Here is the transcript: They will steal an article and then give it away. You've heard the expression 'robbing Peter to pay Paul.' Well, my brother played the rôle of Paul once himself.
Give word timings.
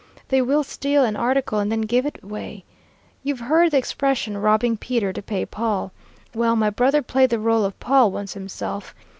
They 0.29 0.41
will 0.41 0.63
steal 0.63 1.03
an 1.05 1.15
article 1.15 1.59
and 1.59 1.71
then 1.71 1.81
give 1.81 2.07
it 2.07 2.17
away. 2.23 2.63
You've 3.21 3.41
heard 3.41 3.69
the 3.69 3.77
expression 3.77 4.35
'robbing 4.35 4.75
Peter 4.77 5.13
to 5.13 5.21
pay 5.21 5.45
Paul.' 5.45 5.91
Well, 6.33 6.55
my 6.55 6.71
brother 6.71 7.03
played 7.03 7.29
the 7.29 7.37
rôle 7.37 7.63
of 7.65 7.79
Paul 7.79 8.11
once 8.11 8.33
himself. 8.33 8.95